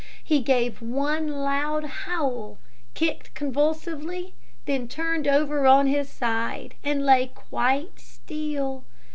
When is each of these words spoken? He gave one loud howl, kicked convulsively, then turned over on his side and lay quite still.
He 0.23 0.39
gave 0.41 0.81
one 0.81 1.27
loud 1.27 1.83
howl, 1.85 2.57
kicked 2.95 3.35
convulsively, 3.35 4.33
then 4.65 4.87
turned 4.87 5.27
over 5.27 5.67
on 5.67 5.85
his 5.85 6.09
side 6.09 6.73
and 6.83 7.05
lay 7.05 7.27
quite 7.27 7.99
still. 7.99 8.83